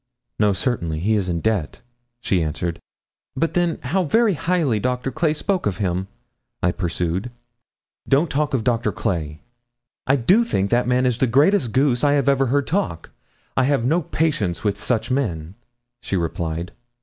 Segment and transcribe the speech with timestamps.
[0.39, 1.81] 'No, certainly; he's in debt,'
[2.21, 2.79] she answered.
[3.35, 6.07] 'But then, how very highly Doctor Clay spoke of him!'
[6.63, 7.29] I pursued.
[8.09, 9.41] 'Don't talk of Doctor Clay.
[10.07, 13.11] I do think that man is the greatest goose I ever heard talk.
[13.55, 15.53] I have no patience with such men,'
[16.01, 16.71] she replied.